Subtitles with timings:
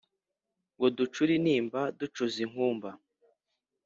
[0.75, 2.89] Ngo ducure intimba ducuze inkumba